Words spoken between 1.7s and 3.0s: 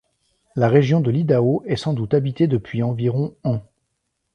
sans doute habitée depuis